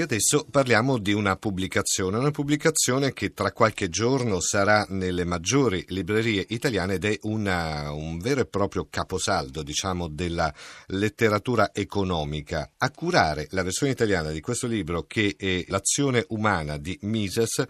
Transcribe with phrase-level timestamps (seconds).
[0.00, 5.84] E adesso parliamo di una pubblicazione, una pubblicazione che tra qualche giorno sarà nelle maggiori
[5.88, 10.50] librerie italiane ed è una, un vero e proprio caposaldo, diciamo, della
[10.86, 12.70] letteratura economica.
[12.78, 17.62] A curare la versione italiana di questo libro, che è L'azione umana di Mises,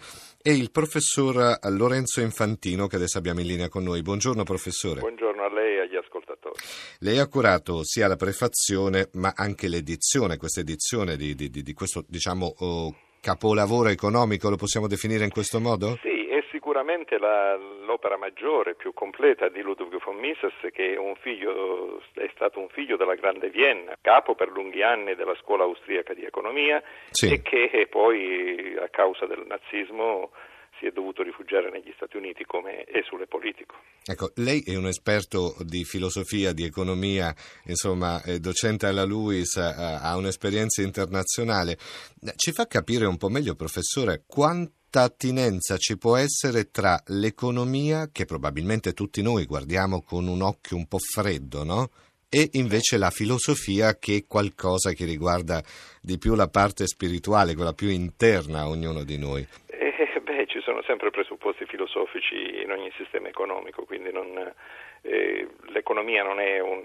[0.42, 4.00] è il professor Lorenzo Infantino, che adesso abbiamo in linea con noi.
[4.00, 5.00] Buongiorno professore.
[5.00, 6.54] Buongiorno a lei e agli ascoltatori.
[7.00, 12.04] Lei ha curato sia la prefazione ma anche l'edizione, questa edizione di, di, di questo
[12.08, 15.98] diciamo oh, capolavoro economico, lo possiamo definire in questo modo?
[16.00, 16.09] Sì,
[16.70, 22.60] sicuramente la, l'opera maggiore, più completa di Ludwig von Mises, che è, figlio, è, stato
[22.60, 27.32] un figlio della Grande Vienna, capo per lunghi anni della scuola austriaca di economia sì.
[27.32, 30.30] e che poi a causa del nazismo
[30.78, 33.74] si è dovuto rifugiare negli Stati Uniti come esule politico.
[34.04, 37.34] Ecco, lei è un esperto di filosofia, di economia,
[37.66, 41.76] insomma, è docente alla LUIS, ha un'esperienza internazionale.
[42.36, 44.22] Ci fa capire un po' meglio, professore,
[44.90, 50.76] quanta attinenza ci può essere tra l'economia, che probabilmente tutti noi guardiamo con un occhio
[50.76, 51.90] un po' freddo, no?
[52.28, 55.62] E invece la filosofia che è qualcosa che riguarda
[56.00, 59.46] di più la parte spirituale, quella più interna a ognuno di noi
[60.70, 64.54] sono sempre presupposti filosofici in ogni sistema economico, quindi non,
[65.02, 66.84] eh, l'economia non è un,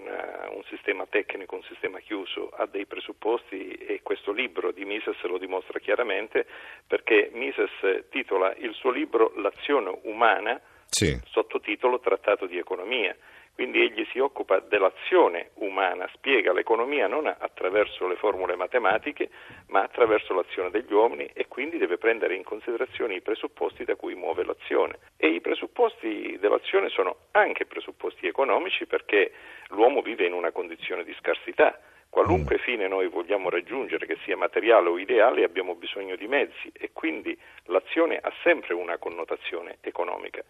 [0.50, 5.38] un, sistema tecnico, un sistema chiuso, ha dei presupposti e questo libro di Mises lo
[5.38, 6.46] dimostra chiaramente
[6.84, 7.70] perché Mises
[8.10, 11.16] titola il suo libro L'azione umana, sì.
[11.30, 13.14] sottotitolo Trattato di economia
[13.56, 19.30] quindi egli si occupa dell'azione umana, spiega l'economia non attraverso le formule matematiche,
[19.68, 24.14] ma attraverso l'azione degli uomini e quindi deve prendere in considerazione i presupposti da cui
[24.14, 24.98] muove l'azione.
[25.16, 29.32] E i presupposti dell'azione sono anche presupposti economici perché
[29.68, 31.80] l'uomo vive in una condizione di scarsità.
[32.16, 32.60] Qualunque mm.
[32.60, 37.36] fine noi vogliamo raggiungere, che sia materiale o ideale, abbiamo bisogno di mezzi e quindi
[37.64, 40.42] l'azione ha sempre una connotazione economica.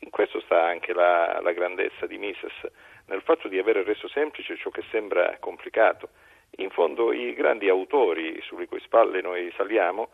[0.00, 2.52] In questo sta anche la, la grandezza di Mises,
[3.06, 6.08] nel fatto di aver reso semplice ciò che sembra complicato.
[6.56, 10.08] In fondo i grandi autori sulle cui spalle noi saliamo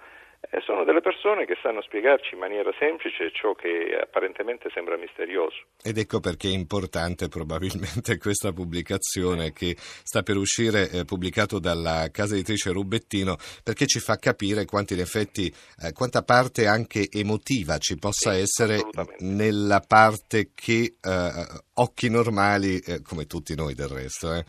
[0.71, 5.57] sono delle persone che sanno spiegarci in maniera semplice ciò che apparentemente sembra misterioso.
[5.83, 12.09] Ed ecco perché è importante probabilmente questa pubblicazione che sta per uscire, eh, pubblicato dalla
[12.13, 15.53] casa editrice Rubettino, perché ci fa capire quanti in effetti,
[15.83, 18.81] eh, quanta parte anche emotiva ci possa sì, essere
[19.19, 24.45] nella parte che eh, occhi normali, eh, come tutti noi del resto, eh,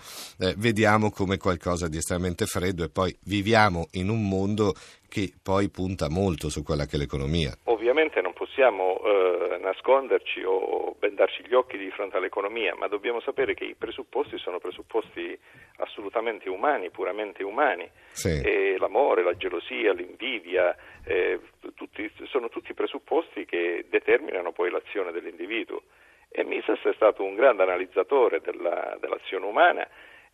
[0.58, 4.73] vediamo come qualcosa di estremamente freddo e poi viviamo in un mondo
[5.12, 7.52] che poi punta molto su quella che è l'economia.
[7.66, 13.54] Ovviamente non possiamo eh, nasconderci o bendarci gli occhi di fronte all'economia, ma dobbiamo sapere
[13.54, 15.38] che i presupposti sono presupposti
[15.80, 17.90] assolutamente umani, puramente umani.
[18.12, 18.78] Sì.
[18.78, 21.40] l'amore, la gelosia, l'invidia, eh,
[21.76, 25.82] tutti, sono tutti presupposti che determinano poi l'azione dell'individuo.
[26.30, 29.86] E Mises è stato un grande analizzatore della, dell'azione umana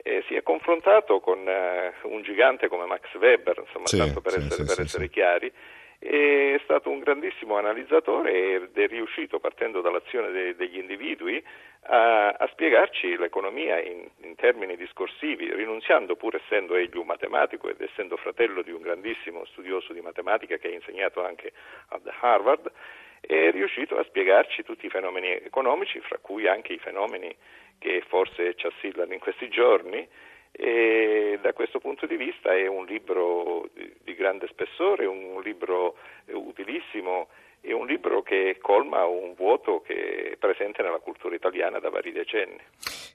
[0.07, 4.31] eh, si è confrontato con eh, un gigante come Max Weber, insomma, sì, tanto per
[4.31, 5.51] sì, essere, sì, per essere chiari,
[5.99, 11.43] è stato un grandissimo analizzatore ed è riuscito, partendo dall'azione de- degli individui,
[11.89, 17.81] a, a spiegarci l'economia in, in, termini discorsivi, rinunziando, pur essendo egli un matematico ed
[17.81, 21.51] essendo fratello di un grandissimo studioso di matematica che ha insegnato anche
[21.89, 22.71] ad Harvard,
[23.19, 27.35] è riuscito a spiegarci tutti i fenomeni economici, fra cui anche i fenomeni
[27.79, 30.07] che forse ci assillano in questi giorni
[30.51, 35.97] e da questo punto di vista è un libro di, grande spessore, un libro
[36.31, 37.27] utilissimo
[37.61, 42.11] è un libro che colma un vuoto che è presente nella cultura italiana da vari
[42.11, 42.59] decenni.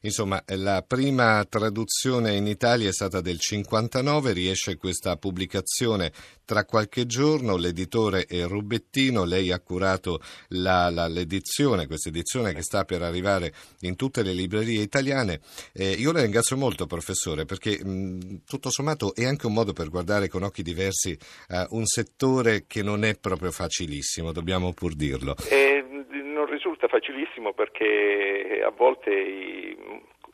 [0.03, 6.11] Insomma, la prima traduzione in Italia è stata del 59, riesce questa pubblicazione
[6.45, 12.63] tra qualche giorno, l'editore è Rubettino, lei ha curato la, la, l'edizione, questa edizione che
[12.63, 15.41] sta per arrivare in tutte le librerie italiane.
[15.73, 19.89] Eh, io la ringrazio molto, professore, perché mh, tutto sommato è anche un modo per
[19.89, 21.17] guardare con occhi diversi
[21.49, 25.35] eh, un settore che non è proprio facilissimo dobbiamo pur dirlo.
[25.49, 29.77] Eh, non risulta facilissimo perché a volte i,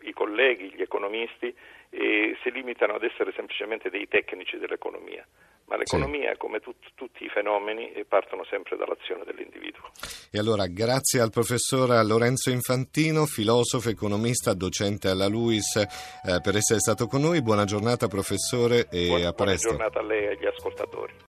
[0.01, 1.55] i colleghi, gli economisti,
[1.91, 5.27] eh, si limitano ad essere semplicemente dei tecnici dell'economia.
[5.69, 6.39] ma l'economia, sì.
[6.39, 9.91] come tut, tutti i fenomeni, partono sempre dall'azione dell'individuo.
[10.31, 16.81] E allora, grazie al professor Lorenzo Infantino, filosofo, economista, docente alla LUIS, eh, per essere
[16.81, 17.43] stato con noi.
[17.43, 19.69] Buona giornata, professore, e buona, a presto.
[19.69, 21.13] Buona giornata a lei e agli ascoltatori.